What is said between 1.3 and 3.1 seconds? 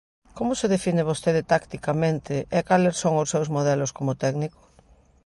tacticamente e cales